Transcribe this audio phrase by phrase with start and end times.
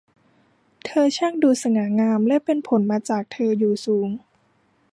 [0.85, 4.09] เธอช่างดูสง่างามและเป็นผลมาจากเธออยู่สูง